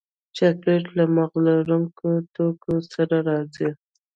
[0.37, 3.69] چاکلېټ له مغز لرونکو توکو سره راځي.